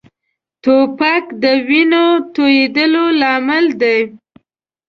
[0.63, 3.99] توپک د وینې تویېدو لامل دی.